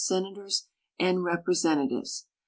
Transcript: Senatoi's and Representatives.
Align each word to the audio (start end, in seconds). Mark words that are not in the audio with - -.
Senatoi's 0.03 0.63
and 0.97 1.23
Representatives. 1.23 2.25